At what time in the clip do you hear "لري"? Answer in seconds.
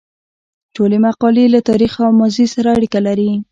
3.07-3.31